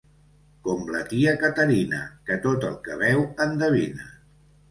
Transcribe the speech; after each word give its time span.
Com 0.67 0.87
la 0.93 1.01
tia 1.09 1.33
Caterina, 1.43 1.99
que 2.29 2.37
tot 2.47 2.65
el 2.69 2.73
que 2.87 2.99
veu 3.05 3.23
endevina. 3.47 4.09